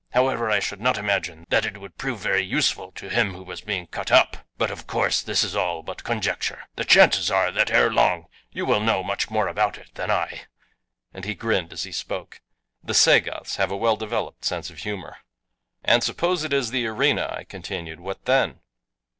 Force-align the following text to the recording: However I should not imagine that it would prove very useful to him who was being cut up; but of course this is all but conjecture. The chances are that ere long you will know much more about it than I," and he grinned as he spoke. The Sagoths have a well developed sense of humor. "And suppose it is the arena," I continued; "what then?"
However 0.13 0.49
I 0.49 0.57
should 0.59 0.81
not 0.81 0.97
imagine 0.97 1.45
that 1.49 1.63
it 1.63 1.77
would 1.79 1.95
prove 1.95 2.17
very 2.21 2.41
useful 2.43 2.91
to 2.93 3.07
him 3.09 3.35
who 3.35 3.43
was 3.43 3.61
being 3.61 3.85
cut 3.85 4.11
up; 4.11 4.35
but 4.57 4.71
of 4.71 4.87
course 4.87 5.21
this 5.21 5.43
is 5.43 5.55
all 5.55 5.83
but 5.83 6.03
conjecture. 6.03 6.63
The 6.75 6.85
chances 6.85 7.29
are 7.29 7.51
that 7.51 7.69
ere 7.69 7.91
long 7.93 8.25
you 8.51 8.65
will 8.65 8.79
know 8.79 9.03
much 9.03 9.29
more 9.29 9.47
about 9.47 9.77
it 9.77 9.93
than 9.93 10.09
I," 10.09 10.45
and 11.13 11.23
he 11.23 11.35
grinned 11.35 11.71
as 11.71 11.83
he 11.83 11.91
spoke. 11.91 12.41
The 12.83 12.95
Sagoths 12.95 13.57
have 13.57 13.69
a 13.69 13.77
well 13.77 13.95
developed 13.95 14.43
sense 14.43 14.71
of 14.71 14.79
humor. 14.79 15.17
"And 15.83 16.03
suppose 16.03 16.43
it 16.43 16.51
is 16.51 16.71
the 16.71 16.87
arena," 16.87 17.31
I 17.31 17.43
continued; 17.43 17.99
"what 17.99 18.25
then?" 18.25 18.61